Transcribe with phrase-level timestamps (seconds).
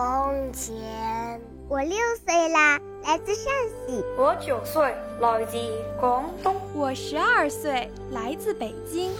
[0.00, 1.38] 从前。
[1.68, 3.52] 我六岁啦，来自陕
[3.86, 4.02] 西。
[4.16, 4.82] 我九岁，
[5.20, 5.58] 来自
[6.00, 6.56] 广东。
[6.74, 9.12] 我十二岁，来自北京。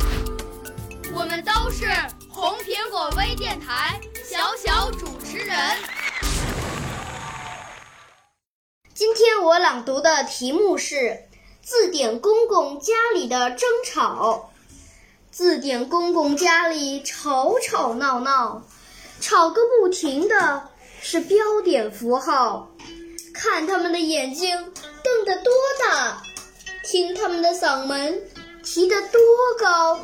[1.15, 1.85] 我们都是
[2.31, 5.55] 红苹果微电台小小主持人。
[8.95, 10.97] 今天我朗读的题目是
[11.61, 14.51] 《字典公公家里的争吵》。
[15.31, 18.63] 字典公公家里吵吵闹闹，
[19.21, 20.69] 吵个不停的
[21.01, 22.71] 是标点符号。
[23.35, 24.57] 看他们的眼睛
[25.03, 26.23] 瞪得多大，
[26.85, 28.21] 听他们的嗓门
[28.63, 29.21] 提得多
[29.59, 30.01] 高。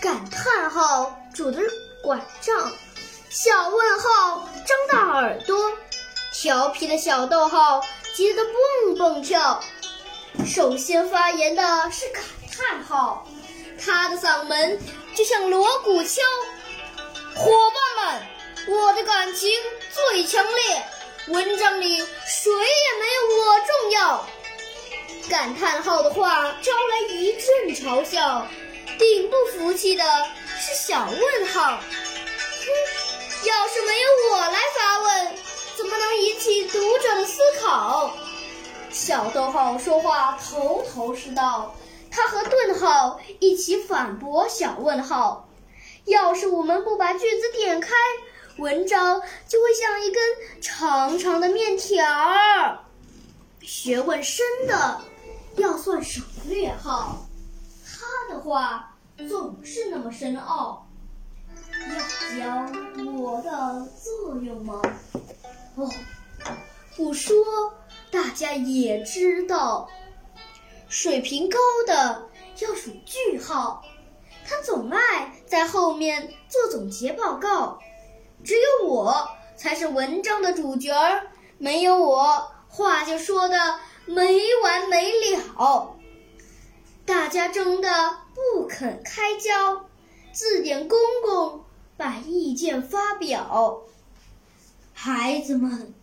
[0.00, 1.60] 感叹号拄着
[2.02, 2.70] 拐杖，
[3.30, 5.72] 小问号张大耳朵，
[6.32, 7.82] 调皮的小逗号
[8.14, 9.60] 急得蹦蹦跳。
[10.44, 13.26] 首先发言的是感叹号，
[13.82, 14.78] 他的嗓门
[15.14, 16.20] 就像锣鼓敲。
[17.34, 17.50] 伙
[17.96, 17.97] 伴，
[18.98, 19.48] 的感情
[19.92, 20.84] 最强烈，
[21.28, 24.26] 文章里谁也没有我重要。
[25.30, 28.44] 感叹号的话招来一阵嘲笑。
[28.98, 30.02] 顶不服气的
[30.58, 33.46] 是小问号，哼！
[33.46, 35.32] 要是没有我来发问，
[35.76, 38.10] 怎么能引起读者的思考？
[38.90, 41.76] 小逗号说话头头是道，
[42.10, 45.48] 他和顿号一起反驳小问号。
[46.06, 47.94] 要是我们不把句子点开，
[48.58, 50.20] 文章就会像一根
[50.60, 52.80] 长长的面条儿。
[53.60, 55.00] 学问深的
[55.56, 57.24] 要算省略号。
[57.86, 58.96] 他的话
[59.28, 60.88] 总是那么深奥，
[62.40, 64.82] 要教我的作用吗？
[65.76, 65.88] 哦，
[66.96, 67.36] 不说
[68.10, 69.88] 大家也知道。
[70.88, 72.28] 水平高的
[72.60, 73.84] 要数句号，
[74.46, 77.78] 他总爱在后面做总结报告。
[78.44, 81.28] 只有我才是文章的主角儿，
[81.58, 83.56] 没有我，话就说的
[84.06, 85.94] 没完没了。
[87.04, 87.88] 大家争得
[88.34, 89.86] 不肯开交，
[90.32, 91.64] 字典公公
[91.96, 93.82] 把意见发表。
[94.92, 95.94] 孩子们，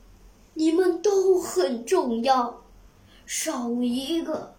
[0.54, 2.62] 你们都很重要，
[3.26, 4.56] 少一个，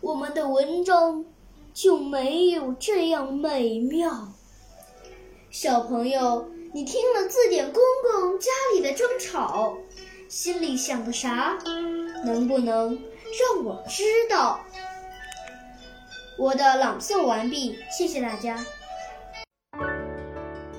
[0.00, 1.24] 我们的文章
[1.72, 4.28] 就没有这样美妙。
[5.50, 9.78] 小朋友，你听了字典公公家里的争吵，
[10.28, 11.56] 心里想的啥？
[12.24, 12.98] 能不能
[13.54, 14.58] 让我知道？
[16.36, 18.58] 我的朗诵完毕，谢谢大家。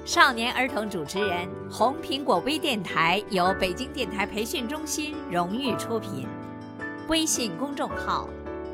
[0.03, 6.27] 少年儿童主持人，红苹果微电台由北京电台培训中心荣誉出品，
[7.07, 8.27] 微信公众号：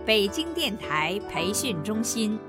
[0.07, 2.39] 北京电台培训中心。